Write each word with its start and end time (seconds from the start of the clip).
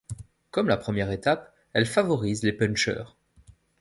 Comme 0.49 0.67
la 0.67 0.77
première 0.77 1.11
étape, 1.11 1.53
elle 1.73 1.85
favorise 1.85 2.41
les 2.41 2.53
puncheurs. 2.53 3.15